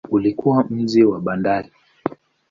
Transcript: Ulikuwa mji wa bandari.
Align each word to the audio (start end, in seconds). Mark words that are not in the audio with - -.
Ulikuwa 0.09 0.63
mji 0.69 1.03
wa 1.03 1.19
bandari. 1.21 1.71